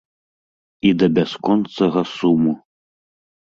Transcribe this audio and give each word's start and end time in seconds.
І 0.89 0.93
да 1.01 1.09
бясконцага 1.19 2.01
суму. 2.15 2.57